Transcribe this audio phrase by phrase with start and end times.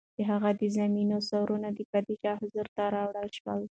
[0.17, 3.61] د هغه د زامنو سرونه د پادشاه حضور ته راوړل شول.